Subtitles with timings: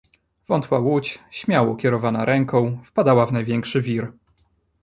[0.47, 4.13] "Wątła łódź, śmiałą kierowana ręką, wpadała w największy wir."